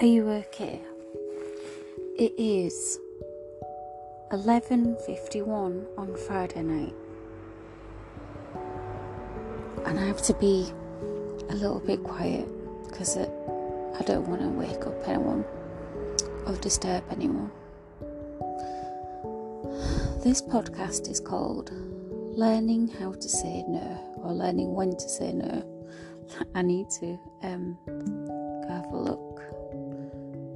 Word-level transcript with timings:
Are 0.00 0.06
you 0.06 0.26
okay? 0.30 0.80
It 2.16 2.32
is 2.38 2.98
11:51 4.32 5.84
on 5.98 6.16
Friday 6.16 6.62
night. 6.62 6.94
And 9.84 10.00
I 10.00 10.06
have 10.06 10.22
to 10.22 10.32
be 10.32 10.72
a 11.50 11.54
little 11.54 11.80
bit 11.80 12.02
quiet 12.02 12.48
because 12.88 13.18
I 13.18 14.02
don't 14.06 14.26
want 14.26 14.40
to 14.40 14.48
wake 14.48 14.86
up 14.86 15.06
anyone 15.06 15.44
or 16.46 16.56
disturb 16.56 17.04
anyone. 17.10 17.50
This 20.24 20.40
podcast 20.40 21.10
is 21.10 21.20
called 21.20 21.72
Learning 22.38 22.88
How 22.88 23.12
to 23.12 23.28
Say 23.28 23.66
No 23.68 24.16
or 24.24 24.32
Learning 24.32 24.72
When 24.72 24.96
to 24.96 25.08
Say 25.10 25.34
No. 25.34 25.62
I 26.54 26.62
need 26.62 26.88
to 27.00 27.18
um, 27.42 27.76
go 27.86 28.66
have 28.66 28.86
a 28.94 28.96
look 28.96 29.29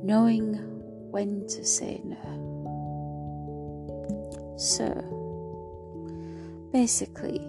knowing 0.04 0.54
when 1.10 1.46
to 1.46 1.64
say 1.64 1.98
no. 2.04 2.18
So, 4.58 4.86
basically, 6.72 7.40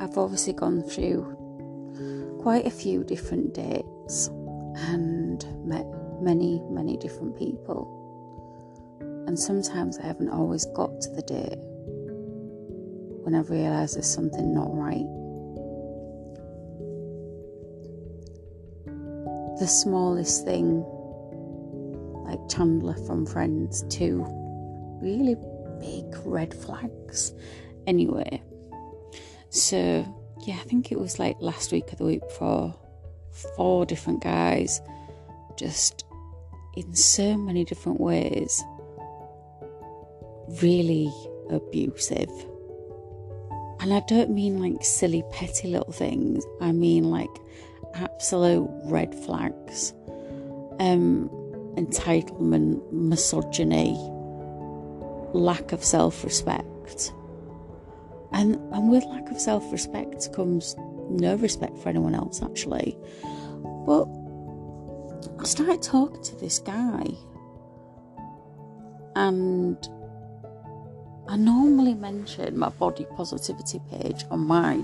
I've 0.00 0.16
obviously 0.16 0.54
gone 0.54 0.82
through 0.82 2.38
quite 2.40 2.66
a 2.66 2.70
few 2.70 3.04
different 3.04 3.52
dates 3.52 4.28
and 4.28 5.44
met 5.66 5.84
many, 6.22 6.62
many 6.70 6.96
different 6.96 7.36
people. 7.36 7.98
And 9.26 9.38
sometimes 9.38 9.98
I 9.98 10.06
haven't 10.06 10.30
always 10.30 10.64
got 10.74 11.02
to 11.02 11.10
the 11.10 11.22
date 11.22 11.58
when 13.24 13.34
I 13.34 13.40
realise 13.40 13.92
there's 13.92 14.06
something 14.06 14.54
not 14.54 14.74
right. 14.74 15.06
The 19.60 19.66
smallest 19.66 20.46
thing 20.46 20.82
Chandler 22.50 22.94
from 23.06 23.24
Friends, 23.26 23.84
two 23.88 24.24
really 25.00 25.36
big 25.80 26.04
red 26.24 26.52
flags. 26.52 27.32
Anyway, 27.86 28.42
so 29.48 30.04
yeah, 30.46 30.54
I 30.54 30.64
think 30.64 30.92
it 30.92 30.98
was 30.98 31.18
like 31.18 31.36
last 31.40 31.72
week 31.72 31.92
or 31.92 31.96
the 31.96 32.04
week 32.04 32.20
before, 32.20 32.74
four 33.56 33.86
different 33.86 34.22
guys, 34.22 34.80
just 35.56 36.04
in 36.76 36.94
so 36.94 37.36
many 37.36 37.64
different 37.64 38.00
ways, 38.00 38.62
really 40.62 41.12
abusive. 41.50 42.30
And 43.80 43.94
I 43.94 44.00
don't 44.08 44.30
mean 44.30 44.60
like 44.60 44.84
silly, 44.84 45.24
petty 45.32 45.68
little 45.68 45.92
things, 45.92 46.44
I 46.60 46.72
mean 46.72 47.04
like 47.04 47.30
absolute 47.94 48.68
red 48.84 49.14
flags. 49.14 49.94
Um, 50.78 51.30
entitlement, 51.76 52.92
misogyny, 52.92 53.96
lack 55.32 55.72
of 55.72 55.84
self 55.84 56.24
respect. 56.24 57.12
And, 58.32 58.54
and 58.72 58.90
with 58.90 59.04
lack 59.06 59.30
of 59.30 59.40
self 59.40 59.70
respect 59.72 60.32
comes 60.32 60.76
no 61.08 61.34
respect 61.36 61.76
for 61.78 61.88
anyone 61.88 62.14
else, 62.14 62.42
actually. 62.42 62.96
But 63.86 64.06
I 65.38 65.44
started 65.44 65.82
talking 65.82 66.22
to 66.22 66.36
this 66.36 66.58
guy, 66.58 67.04
and 69.16 69.76
I 71.28 71.36
normally 71.36 71.94
mention 71.94 72.58
my 72.58 72.68
body 72.70 73.06
positivity 73.16 73.80
page 73.90 74.24
on 74.30 74.40
my 74.40 74.82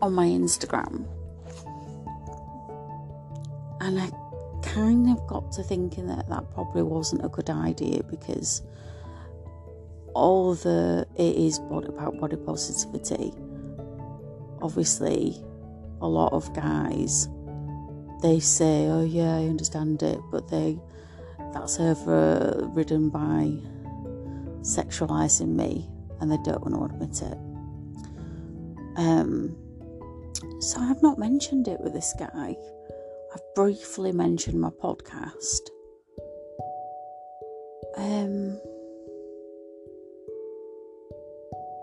on 0.00 0.14
my 0.14 0.26
Instagram. 0.26 1.04
And 3.80 4.00
I 4.00 4.10
kind 4.62 5.08
of 5.10 5.26
got 5.26 5.52
to 5.52 5.62
thinking 5.62 6.06
that 6.06 6.28
that 6.28 6.50
probably 6.54 6.82
wasn't 6.82 7.24
a 7.24 7.28
good 7.28 7.50
idea 7.50 8.02
because 8.04 8.62
all 10.14 10.54
the 10.54 11.06
it 11.16 11.36
is 11.36 11.58
about 11.58 12.18
body 12.18 12.36
positivity. 12.36 13.32
Obviously 14.60 15.42
a 16.00 16.06
lot 16.08 16.32
of 16.32 16.52
guys 16.52 17.28
they 18.22 18.38
say 18.40 18.86
oh 18.86 19.04
yeah 19.04 19.36
i 19.36 19.44
understand 19.44 20.02
it 20.02 20.18
but 20.30 20.48
they 20.48 20.78
that's 21.52 21.78
overridden 21.78 23.08
by 23.08 23.52
sexualizing 24.62 25.48
me 25.48 25.88
and 26.20 26.30
they 26.30 26.38
don't 26.44 26.60
want 26.62 26.74
to 26.74 26.94
admit 26.94 27.22
it. 27.22 27.38
Um 28.96 29.56
so 30.60 30.80
i've 30.80 31.02
not 31.02 31.18
mentioned 31.18 31.68
it 31.68 31.80
with 31.80 31.92
this 31.92 32.14
guy 32.18 32.56
briefly 33.54 34.12
mentioned 34.12 34.60
my 34.60 34.70
podcast. 34.70 35.68
Um, 37.96 38.58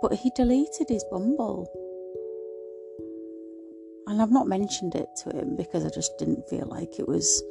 but 0.02 0.14
he 0.14 0.32
deleted 0.36 0.88
his 0.90 1.04
Bumble. 1.12 1.68
And 4.08 4.22
I've 4.22 4.32
not 4.32 4.48
mentioned 4.48 4.96
it 4.96 5.08
to 5.24 5.30
him 5.30 5.56
because 5.56 5.86
I 5.86 5.90
just 5.90 6.18
didn't 6.18 6.50
feel 6.50 6.66
like 6.66 6.98
it 6.98 7.08
was 7.08 7.44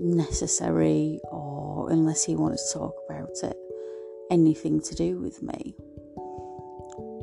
necessary 0.00 1.20
or 1.30 1.90
unless 1.90 2.24
he 2.24 2.34
wanted 2.34 2.58
to 2.58 2.78
talk 2.78 2.94
about 3.08 3.30
it, 3.44 3.56
anything 4.30 4.80
to 4.80 4.94
do 4.94 5.18
with 5.18 5.40
me. 5.42 5.76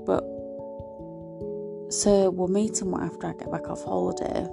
But 0.05 0.23
so 1.91 2.29
we'll 2.29 2.47
meet 2.47 2.81
him 2.81 2.93
after 2.93 3.27
I 3.27 3.33
get 3.33 3.51
back 3.51 3.67
off 3.69 3.83
holiday 3.83 4.47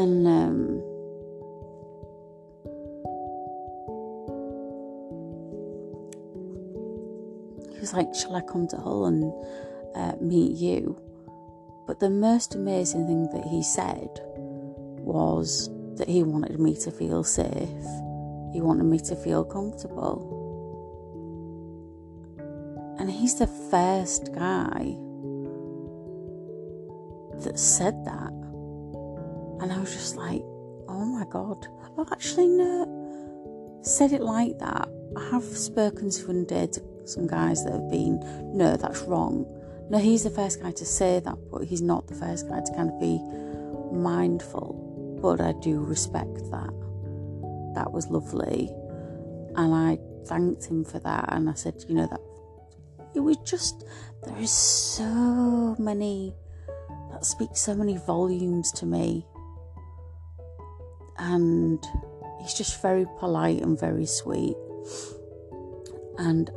and 0.00 0.26
um, 0.26 0.80
he 7.74 7.80
was 7.80 7.92
like, 7.92 8.14
Shall 8.14 8.34
I 8.34 8.40
come 8.40 8.66
to 8.68 8.78
Hull 8.78 9.04
and 9.06 9.30
uh, 9.94 10.14
meet 10.22 10.52
you? 10.56 10.98
But 11.86 12.00
the 12.00 12.08
most 12.08 12.54
amazing 12.54 13.06
thing 13.06 13.28
that 13.32 13.46
he 13.46 13.62
said 13.62 14.08
was 15.04 15.68
that 15.96 16.08
he 16.08 16.22
wanted 16.22 16.58
me 16.58 16.74
to 16.76 16.90
feel 16.90 17.22
safe, 17.22 17.68
he 18.54 18.62
wanted 18.62 18.84
me 18.84 19.00
to 19.00 19.14
feel 19.16 19.44
comfortable. 19.44 20.38
And 22.98 23.10
he's 23.10 23.38
the 23.38 23.46
first 23.46 24.32
guy 24.32 24.96
that 27.44 27.58
said 27.58 28.02
that. 28.06 28.39
And 29.60 29.72
I 29.72 29.78
was 29.78 29.92
just 29.92 30.16
like, 30.16 30.42
oh 30.88 31.04
my 31.04 31.24
God. 31.30 31.66
Oh, 31.98 32.06
actually, 32.10 32.48
no. 32.48 33.80
Said 33.82 34.12
it 34.12 34.22
like 34.22 34.58
that. 34.58 34.88
I 35.16 35.28
have 35.30 35.44
spoken 35.44 36.10
to 36.10 36.30
and 36.30 36.46
dated 36.46 36.82
some 37.04 37.26
guys 37.26 37.64
that 37.64 37.72
have 37.72 37.90
been, 37.90 38.20
no, 38.56 38.76
that's 38.76 39.02
wrong. 39.02 39.46
No, 39.90 39.98
he's 39.98 40.24
the 40.24 40.30
first 40.30 40.62
guy 40.62 40.70
to 40.70 40.84
say 40.86 41.20
that, 41.20 41.36
but 41.50 41.64
he's 41.64 41.82
not 41.82 42.06
the 42.06 42.14
first 42.14 42.48
guy 42.48 42.60
to 42.60 42.72
kind 42.74 42.90
of 42.90 43.00
be 43.00 43.20
mindful. 43.92 45.18
But 45.20 45.40
I 45.40 45.52
do 45.60 45.80
respect 45.80 46.38
that. 46.50 46.72
That 47.74 47.92
was 47.92 48.08
lovely. 48.08 48.70
And 49.56 49.74
I 49.74 49.98
thanked 50.26 50.66
him 50.66 50.84
for 50.84 51.00
that. 51.00 51.32
And 51.32 51.50
I 51.50 51.54
said, 51.54 51.84
you 51.88 51.96
know, 51.96 52.06
that 52.06 52.20
it 53.14 53.20
was 53.20 53.36
just, 53.38 53.84
there 54.24 54.38
is 54.38 54.52
so 54.52 55.74
many, 55.78 56.34
that 57.10 57.26
speaks 57.26 57.60
so 57.60 57.74
many 57.74 57.96
volumes 57.98 58.72
to 58.72 58.86
me 58.86 59.26
and 61.20 61.86
he's 62.40 62.54
just 62.54 62.80
very 62.80 63.06
polite 63.18 63.62
and 63.62 63.78
very 63.78 64.06
sweet. 64.06 64.56
And 66.18 66.50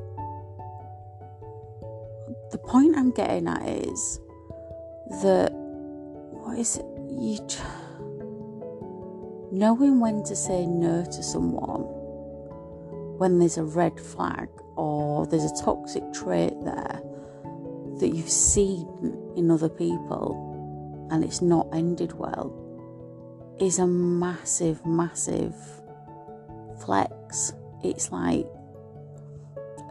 the 2.51 2.57
point 2.57 2.97
I'm 2.97 3.11
getting 3.11 3.47
at 3.47 3.67
is 3.67 4.19
that 5.21 5.51
what 5.51 6.57
is 6.57 6.77
it? 6.77 6.85
You 7.09 7.39
knowing 9.51 9.99
when 9.99 10.23
to 10.23 10.35
say 10.35 10.65
no 10.65 11.03
to 11.03 11.21
someone 11.21 11.81
when 13.19 13.37
there's 13.37 13.57
a 13.57 13.63
red 13.63 13.99
flag 13.99 14.49
or 14.75 15.27
there's 15.27 15.43
a 15.43 15.63
toxic 15.63 16.03
trait 16.11 16.53
there 16.63 17.01
that 17.99 18.09
you've 18.15 18.29
seen 18.29 18.87
in 19.35 19.51
other 19.51 19.69
people 19.69 21.07
and 21.11 21.23
it's 21.23 21.41
not 21.41 21.67
ended 21.71 22.13
well 22.13 22.62
is 23.59 23.79
a 23.79 23.87
massive, 23.87 24.85
massive 24.85 25.55
flex. 26.81 27.53
It's 27.83 28.11
like, 28.11 28.47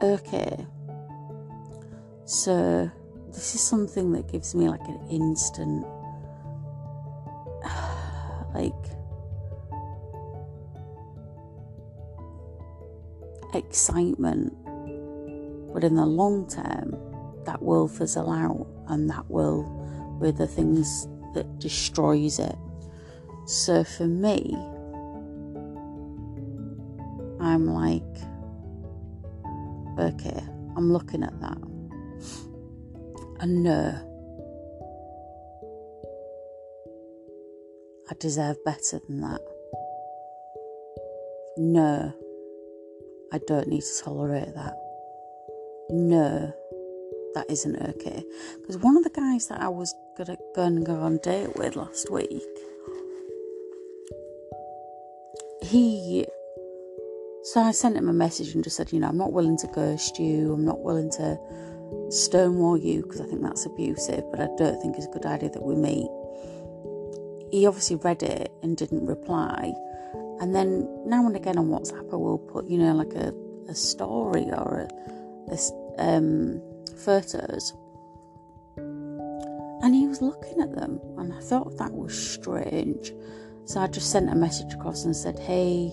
okay, 0.02 0.66
so 2.24 2.90
this 3.28 3.54
is 3.54 3.60
something 3.60 4.12
that 4.12 4.30
gives 4.30 4.54
me 4.54 4.68
like 4.68 4.86
an 4.88 5.00
instant, 5.10 5.86
like, 8.54 8.72
excitement. 13.54 14.54
But 15.72 15.84
in 15.84 15.94
the 15.94 16.06
long 16.06 16.48
term, 16.48 16.96
that 17.44 17.62
will 17.62 17.88
fizzle 17.88 18.30
out 18.30 18.66
and 18.88 19.08
that 19.10 19.28
will 19.30 19.64
be 20.20 20.30
the 20.30 20.46
things 20.46 21.08
that 21.34 21.58
destroys 21.58 22.38
it. 22.38 22.56
So 23.46 23.84
for 23.84 24.06
me, 24.06 24.54
I'm 27.40 27.66
like, 27.66 28.02
okay, 29.98 30.42
I'm 30.76 30.92
looking 30.92 31.22
at 31.22 31.38
that. 31.40 31.58
And 33.40 33.64
no, 33.64 34.08
I 38.08 38.14
deserve 38.20 38.64
better 38.64 39.00
than 39.08 39.20
that. 39.22 39.40
No, 41.56 42.12
I 43.32 43.38
don't 43.46 43.68
need 43.68 43.82
to 43.82 44.04
tolerate 44.04 44.54
that. 44.54 44.74
No, 45.90 46.54
that 47.34 47.50
isn't 47.50 47.76
okay. 47.76 48.24
Because 48.60 48.78
one 48.78 48.96
of 48.96 49.04
the 49.04 49.10
guys 49.10 49.48
that 49.48 49.60
I 49.60 49.68
was 49.68 49.94
gonna 50.16 50.36
go 50.54 50.62
and 50.62 50.86
go 50.86 50.94
on 50.94 51.18
date 51.18 51.56
with 51.56 51.76
last 51.76 52.10
week, 52.10 52.42
he. 55.72 56.26
So 57.44 57.60
I 57.60 57.72
sent 57.72 57.96
him 57.96 58.08
a 58.08 58.12
message 58.12 58.54
and 58.54 58.62
just 58.62 58.76
said, 58.76 58.92
you 58.92 59.00
know, 59.00 59.08
I'm 59.08 59.18
not 59.18 59.32
willing 59.32 59.56
to 59.58 59.66
ghost 59.68 60.18
you. 60.18 60.52
I'm 60.52 60.64
not 60.64 60.80
willing 60.80 61.10
to 61.12 61.38
stonewall 62.10 62.76
you 62.76 63.02
because 63.02 63.20
I 63.20 63.26
think 63.26 63.42
that's 63.42 63.66
abusive, 63.66 64.22
but 64.30 64.40
I 64.40 64.48
don't 64.56 64.80
think 64.80 64.96
it's 64.96 65.06
a 65.06 65.10
good 65.10 65.26
idea 65.26 65.50
that 65.50 65.62
we 65.62 65.74
meet. 65.74 66.08
He 67.50 67.66
obviously 67.66 67.96
read 67.96 68.22
it 68.22 68.52
and 68.62 68.76
didn't 68.76 69.06
reply. 69.06 69.72
And 70.40 70.54
then 70.54 70.88
now 71.04 71.26
and 71.26 71.36
again 71.36 71.58
on 71.58 71.68
WhatsApp, 71.68 72.12
I 72.12 72.16
will 72.16 72.38
put, 72.38 72.66
you 72.66 72.78
know, 72.78 72.94
like 72.94 73.14
a, 73.14 73.34
a 73.68 73.74
story 73.74 74.44
or 74.44 74.88
a, 75.48 75.54
a 75.54 75.58
um, 75.98 76.62
photos. 76.96 77.72
And 78.76 79.94
he 79.94 80.06
was 80.06 80.22
looking 80.22 80.60
at 80.60 80.74
them, 80.76 81.00
and 81.18 81.32
I 81.32 81.40
thought 81.40 81.76
that 81.78 81.92
was 81.92 82.16
strange. 82.16 83.12
So 83.64 83.80
I 83.80 83.86
just 83.86 84.10
sent 84.10 84.28
a 84.30 84.34
message 84.34 84.72
across 84.74 85.04
and 85.04 85.14
said, 85.14 85.38
Hey, 85.38 85.92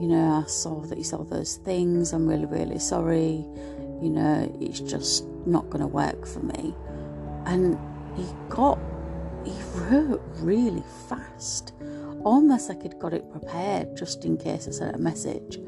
you 0.00 0.08
know, 0.08 0.42
I 0.44 0.48
saw 0.48 0.80
that 0.80 0.98
you 0.98 1.04
saw 1.04 1.22
those 1.22 1.56
things. 1.56 2.12
I'm 2.12 2.26
really, 2.26 2.46
really 2.46 2.78
sorry. 2.78 3.46
You 4.02 4.10
know, 4.10 4.58
it's 4.60 4.80
just 4.80 5.26
not 5.46 5.70
going 5.70 5.80
to 5.80 5.86
work 5.86 6.26
for 6.26 6.40
me. 6.40 6.74
And 7.46 7.78
he 8.16 8.26
got, 8.48 8.78
he 9.44 9.54
wrote 9.74 10.22
really 10.40 10.82
fast, 11.08 11.72
almost 12.24 12.68
like 12.68 12.82
he'd 12.82 12.98
got 12.98 13.14
it 13.14 13.30
prepared 13.30 13.96
just 13.96 14.24
in 14.24 14.36
case 14.36 14.66
I 14.68 14.72
sent 14.72 14.96
a 14.96 14.98
message. 14.98 15.58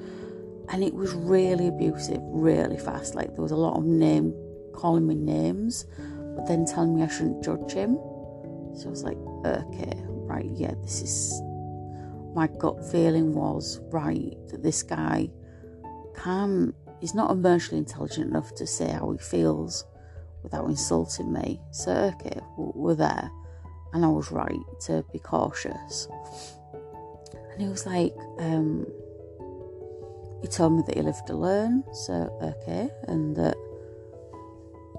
And 0.69 0.83
it 0.83 0.95
was 0.95 1.13
really 1.13 1.69
abusive, 1.69 2.21
really 2.23 2.79
fast. 2.79 3.15
Like 3.15 3.35
there 3.35 3.43
was 3.43 3.53
a 3.53 3.57
lot 3.57 3.77
of 3.77 3.85
name 3.85 4.35
calling 4.73 5.07
me 5.07 5.15
names, 5.15 5.87
but 6.37 6.47
then 6.47 6.65
telling 6.65 6.97
me 6.97 7.03
I 7.03 7.09
shouldn't 7.09 7.45
judge 7.45 7.73
him. 7.73 7.97
So 8.75 8.87
I 8.87 8.91
was 8.91 9.05
like, 9.05 9.19
okay, 9.45 9.95
right, 10.25 10.49
yeah, 10.55 10.75
this 10.83 11.03
is. 11.03 11.41
My 12.35 12.49
gut 12.59 12.85
feeling 12.91 13.35
was 13.35 13.81
right 13.93 14.37
that 14.49 14.63
this 14.63 14.83
guy 14.83 15.31
can't. 16.17 16.75
He's 17.01 17.15
not 17.15 17.31
emotionally 17.31 17.79
intelligent 17.79 18.29
enough 18.29 18.55
to 18.57 18.67
say 18.67 18.91
how 18.91 19.13
he 19.13 19.19
feels 19.19 19.85
without 20.43 20.69
insulting 20.69 21.33
me. 21.33 21.61
So 21.71 21.93
okay, 21.93 22.41
we're 22.57 22.95
there, 22.95 23.31
and 23.93 24.05
I 24.05 24.09
was 24.09 24.33
right 24.33 24.59
to 24.87 25.05
be 25.13 25.19
cautious. 25.21 26.09
And 27.53 27.63
he 27.63 27.69
was 27.69 27.87
like, 27.87 28.13
um, 28.39 28.85
he 30.43 30.49
told 30.49 30.73
me 30.73 30.83
that 30.87 30.97
he 30.97 31.03
lived 31.03 31.31
alone, 31.31 31.85
so 31.93 32.37
okay, 32.43 32.91
and 33.07 33.37
that 33.37 33.57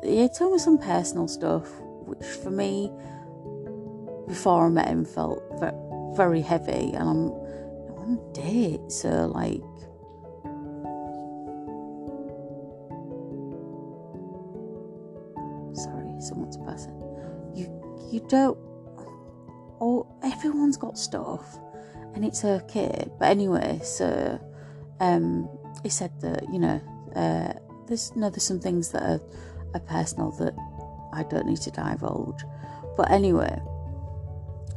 he 0.03 0.29
told 0.29 0.53
me 0.53 0.59
some 0.59 0.77
personal 0.77 1.27
stuff, 1.27 1.67
which 2.05 2.25
for 2.25 2.51
me, 2.51 2.91
before 4.27 4.65
I 4.65 4.69
met 4.69 4.87
him, 4.87 5.05
felt 5.05 5.41
very 6.15 6.41
heavy. 6.41 6.93
And 6.93 7.09
I'm 7.09 7.31
on 7.97 8.19
a 8.19 8.33
date, 8.33 8.91
so 8.91 9.27
like. 9.27 9.61
Sorry, 15.75 16.09
someone's 16.19 16.57
passing. 16.57 16.95
You 17.53 17.69
you 18.11 18.25
don't. 18.27 18.57
Oh, 19.81 20.07
everyone's 20.23 20.77
got 20.77 20.97
stuff, 20.97 21.57
and 22.13 22.23
it's 22.23 22.45
okay. 22.45 23.09
But 23.19 23.29
anyway, 23.29 23.79
so 23.83 24.39
um, 24.99 25.49
he 25.83 25.89
said 25.89 26.11
that 26.21 26.43
you 26.51 26.59
know, 26.59 26.81
uh, 27.15 27.53
there's 27.87 28.15
no, 28.15 28.29
there's 28.29 28.43
some 28.43 28.59
things 28.59 28.89
that 28.91 29.03
are 29.03 29.19
a 29.73 29.79
personal 29.79 30.31
that 30.31 30.55
I 31.13 31.23
don't 31.23 31.45
need 31.45 31.61
to 31.61 31.71
divulge. 31.71 32.43
But 32.95 33.11
anyway, 33.11 33.61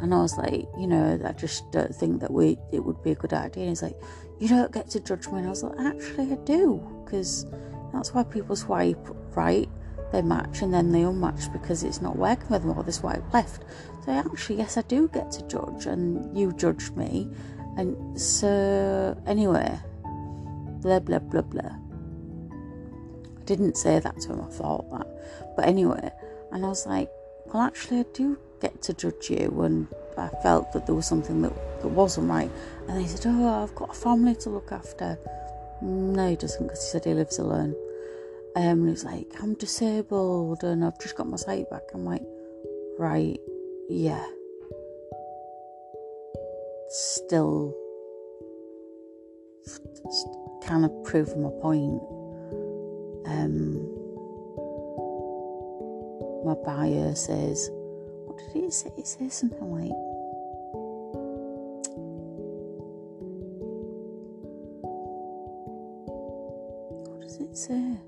and 0.00 0.14
I 0.14 0.18
was 0.18 0.36
like, 0.36 0.68
you 0.78 0.86
know, 0.86 1.20
I 1.24 1.32
just 1.32 1.70
don't 1.72 1.94
think 1.94 2.20
that 2.20 2.30
we 2.30 2.56
it 2.72 2.84
would 2.84 3.02
be 3.02 3.10
a 3.10 3.14
good 3.14 3.32
idea. 3.32 3.64
And 3.64 3.70
he's 3.70 3.82
like, 3.82 3.98
you 4.38 4.48
don't 4.48 4.72
get 4.72 4.88
to 4.90 5.00
judge 5.00 5.26
me. 5.28 5.38
And 5.38 5.46
I 5.46 5.50
was 5.50 5.62
like, 5.62 5.78
actually, 5.80 6.32
I 6.32 6.36
do, 6.44 6.82
because 7.04 7.46
that's 7.92 8.14
why 8.14 8.22
people 8.22 8.54
swipe 8.54 9.06
right, 9.36 9.68
they 10.12 10.22
match, 10.22 10.62
and 10.62 10.72
then 10.72 10.92
they 10.92 11.00
unmatch 11.00 11.52
because 11.52 11.82
it's 11.82 12.00
not 12.00 12.16
working 12.16 12.48
with 12.48 12.62
them, 12.62 12.76
or 12.76 12.82
they 12.84 12.92
swipe 12.92 13.32
left. 13.32 13.64
So 14.04 14.12
actually, 14.12 14.56
yes, 14.58 14.76
I 14.76 14.82
do 14.82 15.08
get 15.08 15.30
to 15.32 15.46
judge, 15.48 15.86
and 15.86 16.36
you 16.38 16.52
judged 16.52 16.96
me, 16.96 17.28
and 17.76 18.20
so 18.20 19.20
anyway, 19.26 19.78
blah 20.80 21.00
blah 21.00 21.18
blah 21.18 21.42
blah 21.42 21.76
I 23.38 23.44
didn't 23.44 23.76
say 23.76 23.98
that 23.98 24.20
to 24.20 24.32
him, 24.32 24.40
I 24.42 24.50
thought 24.50 24.90
that. 24.90 25.06
But 25.56 25.66
anyway, 25.66 26.10
and 26.52 26.64
I 26.64 26.68
was 26.68 26.86
like, 26.86 27.10
well, 27.46 27.62
actually, 27.62 28.00
I 28.00 28.04
do 28.12 28.38
get 28.60 28.82
to 28.82 28.93
judge 28.94 29.31
you. 29.31 29.62
And 29.62 29.88
I 30.16 30.28
felt 30.43 30.72
that 30.72 30.87
there 30.87 30.94
was 30.94 31.06
something 31.06 31.43
that, 31.43 31.52
that 31.82 31.88
wasn't 31.88 32.28
right. 32.28 32.50
And 32.88 33.00
he 33.00 33.06
said, 33.06 33.26
oh, 33.26 33.62
I've 33.62 33.75
got 33.75 33.90
a 33.90 33.94
family 33.94 34.34
to 34.37 34.50
look 34.50 34.72
after. 34.72 35.19
No, 35.81 36.28
he 36.28 36.37
doesn't, 36.37 36.62
because 36.62 36.84
he 36.84 36.90
said 36.90 37.05
he 37.05 37.14
lives 37.14 37.38
alone. 37.38 37.75
Um, 38.56 38.64
and 38.64 38.84
he 38.84 38.90
was 38.90 39.05
like, 39.05 39.26
I'm 39.40 39.55
disabled 39.55 40.64
and 40.64 40.84
I've 40.84 40.99
just 40.99 41.16
got 41.16 41.28
my 41.28 41.37
sight 41.37 41.70
back. 41.70 41.82
I'm 41.94 42.05
like, 42.05 42.22
right, 42.99 43.38
yeah. 43.88 44.25
Still 46.88 47.75
kind 50.64 50.84
of 50.84 51.05
proving 51.05 51.43
my 51.43 51.50
point 51.60 52.00
um, 53.28 53.98
my 56.44 56.55
says, 57.15 57.69
what 57.70 57.78
did 58.38 58.50
he 58.52 58.70
say? 58.70 58.90
He 58.96 59.04
says 59.04 59.34
something 59.34 59.70
like, 59.70 59.90
what 67.08 67.20
does 67.20 67.40
it 67.40 67.56
say? 67.56 67.98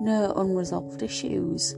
No 0.00 0.32
unresolved 0.36 1.02
issues. 1.02 1.76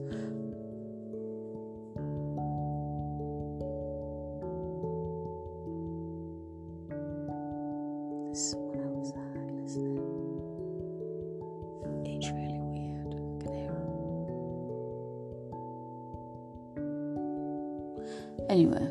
Anyway, 18.48 18.86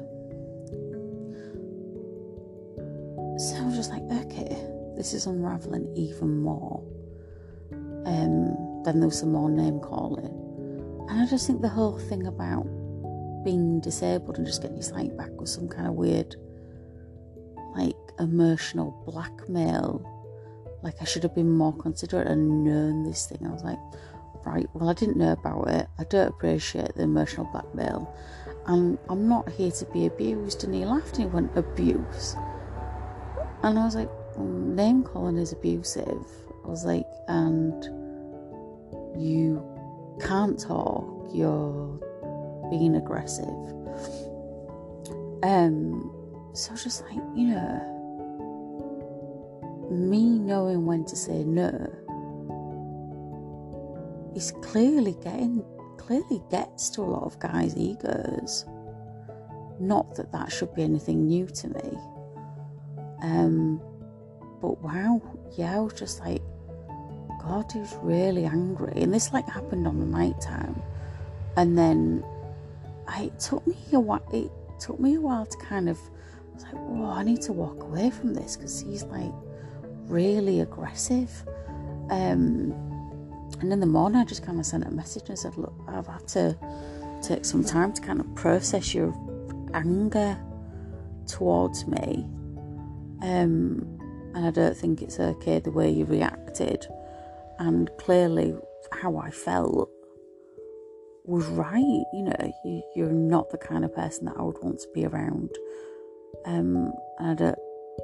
so 3.38 3.56
I 3.58 3.66
was 3.66 3.76
just 3.76 3.92
like, 3.92 4.04
okay, 4.26 4.56
this 4.96 5.14
is 5.14 5.26
unraveling 5.26 5.92
even 5.96 6.40
more. 6.42 6.84
Um, 8.06 8.84
then 8.84 9.00
there 9.00 9.08
was 9.08 9.20
some 9.20 9.32
more 9.32 9.50
name 9.50 9.80
calling. 9.80 10.40
And 11.10 11.22
I 11.22 11.26
just 11.26 11.48
think 11.48 11.62
the 11.62 11.70
whole 11.70 11.98
thing 11.98 12.28
about 12.28 12.64
being 13.44 13.80
disabled 13.80 14.38
and 14.38 14.46
just 14.46 14.62
getting 14.62 14.78
your 14.78 14.84
sight 14.84 15.16
back 15.18 15.30
was 15.40 15.54
some 15.54 15.68
kind 15.68 15.88
of 15.88 15.94
weird, 15.94 16.36
like, 17.76 17.96
emotional 18.20 19.04
blackmail. 19.06 20.10
Like, 20.82 20.96
I 21.02 21.06
should 21.06 21.24
have 21.24 21.36
been 21.36 21.52
more 21.52 21.76
considerate 21.76 22.28
and 22.28 22.64
known 22.64 23.04
this 23.04 23.26
thing. 23.26 23.46
I 23.46 23.52
was 23.52 23.64
like, 23.64 23.80
right, 24.46 24.68
well, 24.74 24.90
I 24.90 24.94
didn't 24.94 25.18
know 25.18 25.32
about 25.32 25.70
it. 25.70 25.88
I 25.98 26.04
don't 26.06 26.28
appreciate 26.28 26.96
the 26.96 27.04
emotional 27.04 27.48
blackmail 27.52 28.14
and 28.66 28.98
I'm 29.10 29.28
not 29.28 29.50
here 29.50 29.72
to 29.72 29.86
be 29.86 30.06
abused. 30.06 30.64
And 30.64 30.74
he 30.74 30.86
laughed 30.86 31.18
and 31.18 31.30
he 31.30 31.36
went, 31.36 31.56
Abuse. 31.58 32.36
And 33.62 33.78
I 33.78 33.86
was 33.86 33.96
like, 33.96 34.10
Name 34.38 35.04
calling 35.04 35.38
is 35.38 35.52
abusive. 35.52 36.26
I 36.64 36.68
was 36.68 36.86
like, 36.86 37.06
And 37.28 37.84
you 39.18 39.62
can't 40.22 40.60
talk, 40.60 41.30
you're 41.34 42.00
being 42.70 42.96
aggressive. 42.96 43.48
Um, 45.44 46.10
so 46.54 46.74
just 46.76 47.04
like, 47.04 47.20
you 47.36 47.48
know, 47.48 47.90
me 49.92 50.40
knowing 50.40 50.86
when 50.86 51.04
to 51.06 51.16
say 51.16 51.44
no 51.44 51.70
is 54.36 54.52
clearly 54.62 55.16
getting 55.24 55.64
clearly 55.98 56.42
gets 56.52 56.90
to 56.90 57.02
a 57.02 57.04
lot 57.04 57.24
of 57.24 57.40
guys' 57.40 57.76
egos. 57.78 58.66
Not 59.80 60.16
that 60.16 60.32
that 60.32 60.52
should 60.52 60.74
be 60.76 60.84
anything 60.84 61.28
new 61.28 61.48
to 61.48 61.68
me. 61.70 61.98
Um, 63.22 63.82
but 64.62 64.82
wow, 64.82 65.22
yeah, 65.58 65.78
I 65.78 65.80
was 65.80 65.94
just 65.94 66.20
like, 66.20 66.42
God, 67.42 67.72
he 67.72 67.80
was 67.80 67.96
really 68.02 68.46
angry. 68.46 69.02
And 69.02 69.14
this 69.14 69.32
like 69.32 69.48
happened 69.48 69.88
on 69.88 70.00
the 70.00 70.06
night 70.06 70.40
time. 70.42 70.82
And 71.56 71.78
then 71.78 72.24
I, 73.08 73.24
it 73.24 73.40
took 73.40 73.66
me 73.66 73.78
a 73.94 74.00
while, 74.00 74.24
it 74.34 74.52
took 74.80 75.00
me 75.00 75.16
a 75.16 75.22
while 75.22 75.46
to 75.46 75.58
kind 75.58 75.88
of, 75.90 75.98
I 76.00 76.54
was 76.54 76.64
like, 76.64 76.76
oh, 76.76 77.06
I 77.06 77.24
need 77.24 77.42
to 77.44 77.54
walk 77.54 77.84
away 77.84 78.10
from 78.10 78.34
this 78.34 78.58
because 78.58 78.82
he's 78.82 79.04
like 79.04 79.32
really 80.08 80.60
aggressive. 80.62 81.32
Um, 82.10 82.93
and 83.62 83.72
in 83.72 83.80
the 83.80 83.86
morning, 83.86 84.20
I 84.20 84.26
just 84.26 84.46
kind 84.46 84.60
of 84.60 84.66
sent 84.66 84.86
a 84.86 84.92
message 84.92 85.30
and 85.30 85.38
said, 85.38 85.58
look, 85.58 85.74
I've 85.88 86.08
had 86.08 86.28
to 86.30 86.58
take 87.22 87.46
some 87.46 87.64
time 87.64 87.94
to 87.94 88.02
kind 88.02 88.20
of 88.20 88.36
process 88.36 88.94
your 88.94 89.14
anger 89.74 90.38
towards 91.28 91.88
me. 91.88 92.28
Um, 93.22 94.00
and 94.36 94.46
I 94.46 94.52
don't 94.52 94.76
think 94.76 95.02
it's 95.02 95.20
okay 95.20 95.60
the 95.60 95.72
way 95.72 95.90
you 95.90 96.06
reacted. 96.06 96.86
And 97.60 97.90
clearly, 97.98 98.56
how 98.92 99.18
I 99.18 99.30
felt 99.30 99.90
was 101.24 101.46
right. 101.48 102.04
You 102.14 102.24
know, 102.24 102.54
you, 102.66 102.82
you're 102.96 103.12
not 103.12 103.50
the 103.50 103.58
kind 103.58 103.86
of 103.86 103.96
person 103.96 104.26
that 104.26 104.36
I 104.38 104.42
would 104.42 104.62
want 104.62 104.80
to 104.80 104.88
be 104.94 105.06
around. 105.06 105.52
Um, 106.46 106.92
and 107.20 107.42
I 107.42 107.56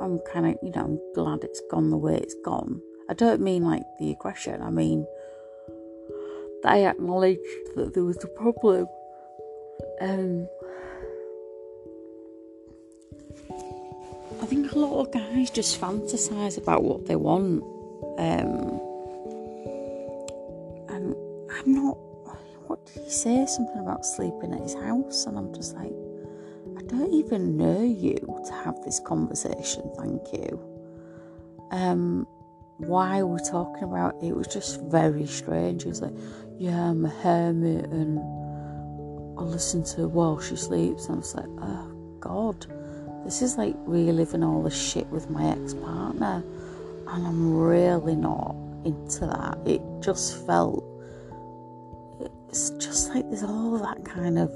I'm 0.01 0.19
kind 0.19 0.45
of, 0.45 0.55
you 0.63 0.71
know, 0.71 0.83
I'm 0.83 0.99
glad 1.13 1.43
it's 1.43 1.61
gone 1.69 1.89
the 1.89 1.97
way 1.97 2.15
it's 2.15 2.35
gone. 2.45 2.81
I 3.09 3.13
don't 3.13 3.41
mean 3.41 3.63
like 3.63 3.83
the 3.99 4.11
aggression, 4.11 4.61
I 4.61 4.69
mean 4.69 5.05
I 6.65 6.85
acknowledged 6.85 7.39
that 7.75 7.93
there 7.93 8.03
was 8.03 8.23
a 8.23 8.27
problem. 8.27 8.87
Um, 10.01 10.47
I 14.41 14.45
think 14.45 14.71
a 14.71 14.79
lot 14.79 14.99
of 15.01 15.11
guys 15.11 15.49
just 15.49 15.79
fantasize 15.79 16.57
about 16.57 16.83
what 16.83 17.05
they 17.05 17.15
want. 17.15 17.63
Um, 18.17 18.79
and 20.89 21.15
I'm 21.51 21.73
not. 21.73 21.97
What 22.67 22.85
did 22.85 23.03
he 23.03 23.09
say? 23.09 23.45
Something 23.45 23.79
about 23.79 24.05
sleeping 24.05 24.53
at 24.53 24.61
his 24.61 24.75
house, 24.75 25.25
and 25.25 25.37
I'm 25.37 25.53
just 25.53 25.75
like, 25.75 25.93
I 26.77 26.81
don't 26.83 27.13
even 27.13 27.57
know 27.57 27.81
you 27.81 28.17
to 28.45 28.53
have 28.53 28.83
this 28.83 28.99
conversation. 28.99 29.91
Thank 29.97 30.33
you. 30.33 30.59
Um, 31.71 32.27
why 32.79 33.19
are 33.19 33.27
we 33.27 33.39
talking 33.39 33.83
about 33.83 34.15
it? 34.23 34.27
It 34.27 34.35
was 34.35 34.47
just 34.47 34.81
very 34.83 35.25
strange. 35.25 35.85
Was 35.85 36.01
like, 36.01 36.13
Yeah, 36.57 36.89
I'm 36.89 37.05
a 37.05 37.09
hermit 37.09 37.85
and 37.85 38.19
I 39.37 39.43
listen 39.43 39.83
to 39.83 40.01
her 40.01 40.07
while 40.07 40.39
she 40.39 40.55
sleeps. 40.55 41.07
And 41.07 41.15
I 41.15 41.19
was 41.19 41.35
like, 41.35 41.45
Oh, 41.59 41.91
God, 42.21 42.65
this 43.25 43.41
is 43.41 43.57
like 43.57 43.75
reliving 43.79 44.43
all 44.43 44.63
the 44.63 44.69
shit 44.69 45.07
with 45.07 45.29
my 45.29 45.51
ex 45.51 45.73
partner. 45.73 46.43
And 47.07 47.27
I'm 47.27 47.53
really 47.53 48.15
not 48.15 48.55
into 48.85 49.25
that. 49.25 49.57
It 49.65 49.81
just 49.99 50.45
felt, 50.47 50.85
it's 52.47 52.69
just 52.71 53.09
like 53.09 53.29
there's 53.29 53.43
all 53.43 53.77
that 53.79 54.05
kind 54.05 54.39
of, 54.39 54.51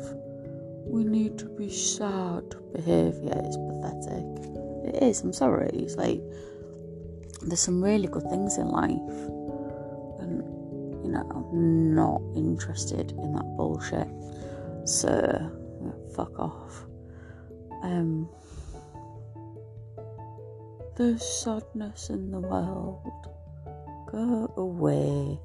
we 0.86 1.04
need 1.04 1.38
to 1.40 1.46
be 1.46 1.70
sad 1.70 2.44
behaviour. 2.72 3.34
It's 3.36 3.58
pathetic. 3.58 4.96
It 4.96 5.04
is, 5.04 5.22
I'm 5.22 5.34
sorry. 5.34 5.72
It's 5.74 5.96
like, 5.98 6.22
there's 7.46 7.60
some 7.60 7.84
really 7.84 8.08
good 8.08 8.30
things 8.30 8.58
in 8.58 8.68
life. 8.68 8.92
And, 10.20 10.44
you 11.04 11.12
know, 11.12 11.28
I'm 11.36 11.96
not 11.96 12.22
interested 12.36 13.12
in 13.12 13.34
that 13.34 13.46
bullshit. 13.58 14.08
So, 14.86 15.12
fuck 16.16 16.40
off. 16.40 16.86
Um, 17.82 18.30
there's 20.96 21.24
sadness 21.24 22.10
in 22.10 22.32
the 22.32 22.40
world. 22.40 23.28
Go 24.12 24.54
away. 24.58 25.40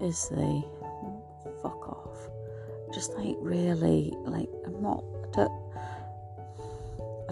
Is 0.00 0.28
the 0.28 0.64
fuck 1.62 1.88
off? 1.88 2.18
Just 2.92 3.14
like 3.14 3.36
really, 3.40 4.12
like 4.24 4.48
I'm 4.66 4.82
not. 4.82 5.04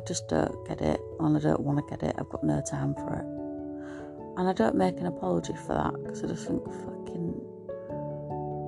Just 0.06 0.28
don't 0.28 0.66
get 0.68 0.80
it 0.80 1.00
and 1.18 1.36
I 1.36 1.40
don't 1.40 1.60
want 1.60 1.78
to 1.78 1.90
get 1.90 2.08
it. 2.08 2.14
I've 2.16 2.28
got 2.28 2.44
no 2.44 2.60
time 2.60 2.94
for 2.94 3.14
it. 3.14 4.38
And 4.38 4.48
I 4.48 4.52
don't 4.52 4.76
make 4.76 4.98
an 5.00 5.06
apology 5.06 5.54
for 5.66 5.74
that 5.74 5.94
because 6.02 6.22
I 6.22 6.28
just 6.28 6.46
think 6.46 6.62
fucking. 6.64 7.34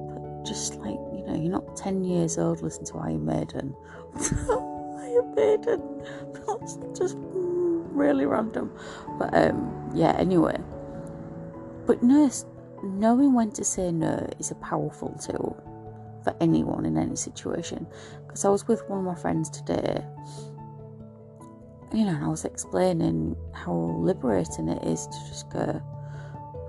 But 0.09 0.45
just 0.45 0.75
like, 0.77 0.99
you 1.15 1.25
know, 1.27 1.35
you're 1.35 1.53
not 1.53 1.77
10 1.77 2.03
years 2.03 2.39
old, 2.39 2.63
listen 2.63 2.85
to 2.87 2.99
Iron 2.99 3.25
Maiden. 3.25 3.77
Iron 4.41 5.35
Maiden. 5.37 6.03
That's 6.47 6.79
just 6.99 7.17
really 7.19 8.27
random. 8.27 8.73
But 9.19 9.33
um, 9.35 9.93
yeah, 9.95 10.17
anyway. 10.19 10.59
But 11.87 12.03
no, 12.03 12.31
knowing 12.83 13.33
when 13.33 13.53
to 13.53 13.65
say 13.65 13.93
no 13.93 14.29
is 14.41 14.51
a 14.51 14.57
powerful 14.57 15.17
tool 15.25 15.57
for 16.25 16.35
anyone 16.41 16.85
in 16.85 16.99
any 16.99 17.15
situation. 17.15 17.87
Because 18.27 18.45
I 18.45 18.49
was 18.49 18.67
with 18.67 18.83
one 18.89 18.99
of 18.99 19.05
my 19.05 19.15
friends 19.15 19.51
today 19.51 20.05
you 21.93 22.05
know, 22.05 22.15
and 22.15 22.25
I 22.25 22.29
was 22.29 22.45
explaining 22.45 23.37
how 23.55 23.73
liberating 23.73 24.69
it 24.69 24.83
is 24.85 25.07
to 25.07 25.19
just 25.29 25.49
go. 25.51 25.83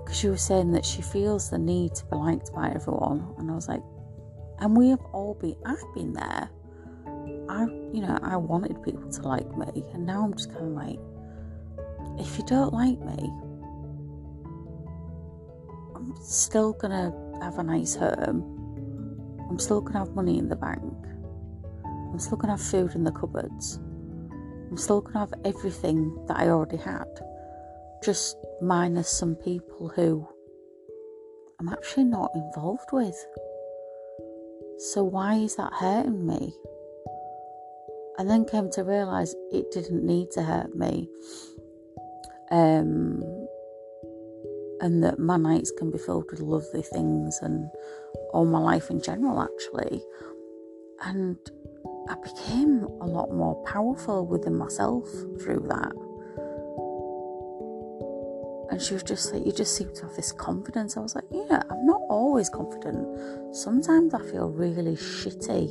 Because 0.02 0.18
she 0.18 0.28
was 0.28 0.42
saying 0.42 0.72
that 0.72 0.84
she 0.84 1.02
feels 1.02 1.50
the 1.50 1.58
need 1.58 1.94
to 1.96 2.04
be 2.06 2.16
liked 2.16 2.52
by 2.54 2.70
everyone, 2.70 3.34
and 3.38 3.50
I 3.50 3.54
was 3.54 3.68
like, 3.68 3.82
and 4.60 4.76
we 4.76 4.88
have 4.88 5.04
all 5.12 5.34
been. 5.34 5.56
I've 5.64 5.94
been 5.94 6.12
there. 6.12 6.50
I, 7.48 7.64
you 7.92 8.00
know, 8.00 8.18
I 8.22 8.36
wanted 8.36 8.82
people 8.82 9.10
to 9.10 9.22
like 9.22 9.56
me, 9.56 9.84
and 9.92 10.06
now 10.06 10.24
I'm 10.24 10.34
just 10.34 10.52
kind 10.52 10.66
of 10.66 10.72
like, 10.72 10.98
if 12.18 12.38
you 12.38 12.44
don't 12.46 12.72
like 12.72 12.98
me, 13.00 13.30
I'm 15.96 16.14
still 16.22 16.72
gonna 16.72 17.12
have 17.42 17.58
a 17.58 17.62
nice 17.62 17.94
home. 17.94 18.56
I'm 19.50 19.58
still 19.58 19.80
gonna 19.80 19.98
have 19.98 20.14
money 20.14 20.38
in 20.38 20.48
the 20.48 20.56
bank. 20.56 20.82
I'm 21.84 22.18
still 22.18 22.38
gonna 22.38 22.54
have 22.54 22.62
food 22.62 22.94
in 22.94 23.04
the 23.04 23.12
cupboards 23.12 23.80
I'm 24.70 24.76
still 24.76 25.00
going 25.00 25.14
to 25.14 25.18
have 25.18 25.34
everything 25.44 26.24
that 26.28 26.36
I 26.36 26.48
already 26.48 26.76
had, 26.76 27.08
just 28.04 28.36
minus 28.62 29.08
some 29.08 29.34
people 29.34 29.88
who 29.88 30.26
I'm 31.58 31.68
actually 31.68 32.04
not 32.04 32.30
involved 32.34 32.88
with. 32.92 33.16
So, 34.78 35.02
why 35.02 35.34
is 35.34 35.56
that 35.56 35.72
hurting 35.72 36.26
me? 36.26 36.54
And 38.18 38.30
then 38.30 38.44
came 38.44 38.70
to 38.72 38.84
realise 38.84 39.34
it 39.50 39.70
didn't 39.72 40.04
need 40.04 40.30
to 40.32 40.42
hurt 40.42 40.74
me. 40.74 41.08
Um, 42.50 43.22
and 44.80 45.02
that 45.04 45.18
my 45.18 45.36
nights 45.36 45.70
can 45.76 45.90
be 45.90 45.98
filled 45.98 46.30
with 46.30 46.40
lovely 46.40 46.82
things 46.82 47.38
and 47.42 47.68
all 48.32 48.46
my 48.46 48.58
life 48.58 48.90
in 48.90 49.02
general, 49.02 49.42
actually. 49.42 50.02
And 51.02 51.36
I 52.10 52.16
became 52.16 52.82
a 53.00 53.06
lot 53.06 53.30
more 53.30 53.54
powerful 53.64 54.26
within 54.26 54.56
myself 54.56 55.08
through 55.40 55.64
that. 55.68 55.92
And 58.72 58.82
she 58.82 58.94
was 58.94 59.04
just 59.04 59.32
like, 59.32 59.46
You 59.46 59.52
just 59.52 59.76
seem 59.76 59.94
to 59.94 60.02
have 60.02 60.16
this 60.16 60.32
confidence. 60.32 60.96
I 60.96 61.00
was 61.00 61.14
like, 61.14 61.26
Yeah, 61.30 61.62
I'm 61.70 61.86
not 61.86 62.00
always 62.08 62.48
confident. 62.48 63.54
Sometimes 63.54 64.12
I 64.12 64.22
feel 64.22 64.50
really 64.50 64.96
shitty 64.96 65.68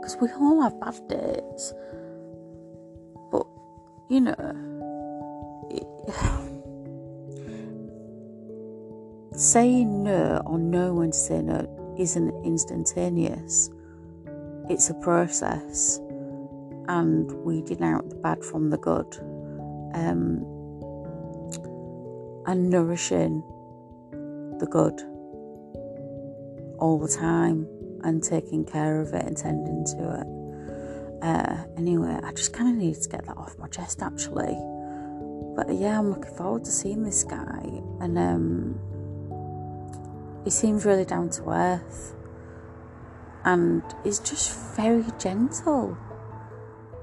because 0.00 0.18
we 0.20 0.28
all 0.32 0.60
have 0.60 0.78
bad 0.80 1.00
days. 1.08 1.72
But, 3.30 3.46
you 4.10 4.20
know, 4.20 4.36
it, 5.70 5.86
saying 9.38 10.02
no 10.02 10.42
or 10.44 10.58
knowing 10.58 10.96
when 10.96 11.10
to 11.12 11.16
say 11.16 11.40
no 11.40 11.94
isn't 11.98 12.44
instantaneous 12.44 13.70
it's 14.72 14.88
a 14.88 14.94
process 14.94 15.98
and 16.88 17.30
weeding 17.44 17.82
out 17.82 18.08
the 18.08 18.16
bad 18.16 18.42
from 18.42 18.70
the 18.70 18.78
good 18.78 19.18
um, 19.94 20.42
and 22.46 22.70
nourishing 22.70 23.42
the 24.58 24.66
good 24.70 24.98
all 26.78 26.98
the 26.98 27.06
time 27.06 27.68
and 28.02 28.22
taking 28.22 28.64
care 28.64 29.02
of 29.02 29.12
it 29.12 29.26
and 29.26 29.36
tending 29.36 29.84
to 29.84 30.20
it. 30.20 31.22
Uh, 31.22 31.64
anyway, 31.76 32.18
I 32.24 32.32
just 32.32 32.54
kind 32.54 32.70
of 32.70 32.76
needed 32.76 33.02
to 33.02 33.08
get 33.10 33.26
that 33.26 33.36
off 33.36 33.58
my 33.58 33.68
chest 33.68 34.02
actually. 34.02 34.56
But 35.54 35.74
yeah, 35.74 35.98
I'm 35.98 36.08
looking 36.08 36.34
forward 36.34 36.64
to 36.64 36.70
seeing 36.70 37.02
this 37.02 37.24
guy, 37.24 37.60
and 38.00 38.18
um, 38.18 38.80
he 40.44 40.50
seems 40.50 40.86
really 40.86 41.04
down 41.04 41.28
to 41.28 41.50
earth 41.50 42.14
and 43.44 43.82
is 44.04 44.18
just 44.18 44.76
very 44.76 45.04
gentle 45.18 45.96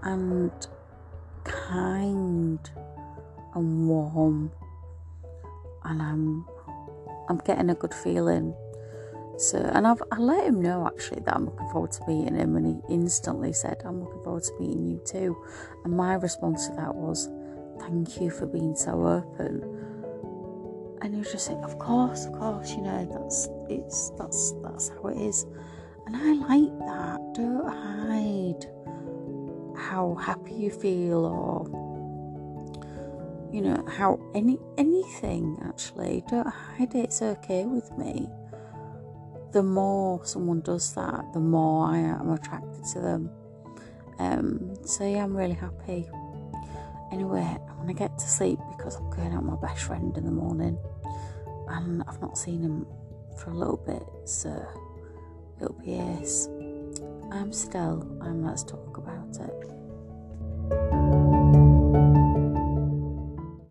and 0.03 0.51
kind 1.43 2.69
and 3.55 3.87
warm 3.87 4.51
and 5.85 6.01
I'm 6.01 6.45
I'm 7.29 7.37
getting 7.39 7.69
a 7.69 7.75
good 7.75 7.93
feeling 7.93 8.55
so 9.37 9.57
and 9.57 9.87
I've 9.87 10.01
I 10.11 10.19
let 10.19 10.45
him 10.45 10.61
know 10.61 10.85
actually 10.87 11.21
that 11.25 11.35
I'm 11.35 11.45
looking 11.45 11.69
forward 11.69 11.91
to 11.93 12.07
meeting 12.07 12.35
him 12.35 12.55
and 12.55 12.65
he 12.65 12.93
instantly 12.93 13.53
said 13.53 13.81
I'm 13.85 14.01
looking 14.01 14.23
forward 14.23 14.43
to 14.43 14.53
meeting 14.59 14.85
you 14.87 15.01
too 15.05 15.37
and 15.83 15.95
my 15.95 16.13
response 16.13 16.67
to 16.67 16.75
that 16.75 16.95
was 16.95 17.29
thank 17.79 18.21
you 18.21 18.29
for 18.29 18.45
being 18.45 18.75
so 18.75 18.91
open. 19.07 19.63
And 21.01 21.13
he 21.13 21.19
was 21.19 21.31
just 21.31 21.49
like, 21.49 21.63
of 21.63 21.79
course, 21.79 22.25
of 22.25 22.33
course, 22.33 22.71
you 22.71 22.81
know, 22.81 23.07
that's 23.11 23.47
it's 23.69 24.11
that's 24.17 24.53
that's 24.63 24.89
how 24.89 25.07
it 25.07 25.17
is. 25.17 25.45
And 26.11 26.17
I 26.17 26.57
like 26.57 26.79
that. 26.87 27.19
Don't 27.35 27.67
hide 27.67 28.65
how 29.77 30.15
happy 30.15 30.55
you 30.55 30.71
feel 30.71 31.23
or 31.23 31.67
you 33.53 33.61
know 33.61 33.85
how 33.87 34.19
any 34.33 34.57
anything 34.79 35.59
actually. 35.63 36.23
Don't 36.27 36.47
hide 36.47 36.95
it 36.95 37.03
it's 37.03 37.21
okay 37.21 37.65
with 37.65 37.95
me. 37.95 38.27
The 39.51 39.61
more 39.61 40.25
someone 40.25 40.61
does 40.61 40.95
that 40.95 41.25
the 41.33 41.39
more 41.39 41.85
i 41.85 41.99
am 41.99 42.31
attracted 42.31 42.83
to 42.93 43.01
them. 43.01 43.29
Um, 44.17 44.75
so 44.83 45.05
yeah 45.05 45.23
i'm 45.23 45.37
really 45.37 45.53
happy. 45.53 46.09
Anyway 47.11 47.55
i'm 47.69 47.77
gonna 47.77 47.93
get 47.93 48.17
to 48.17 48.27
sleep 48.27 48.57
because 48.75 48.95
i'm 48.95 49.11
going 49.11 49.31
out 49.31 49.43
with 49.43 49.61
my 49.61 49.67
best 49.67 49.83
friend 49.83 50.17
in 50.17 50.25
the 50.25 50.31
morning. 50.31 50.75
And 51.67 52.01
i've 52.07 52.19
not 52.19 52.35
seen 52.35 52.63
him 52.63 52.87
for 53.37 53.51
a 53.51 53.55
little 53.55 53.77
bit 53.77 54.01
so 54.27 54.49
it'll 55.61 55.73
be 55.75 55.93
ace 55.93 56.47
i'm 57.31 57.51
still 57.51 58.07
and 58.21 58.45
let's 58.45 58.63
talk 58.63 58.97
about 58.97 59.35
it 59.39 59.78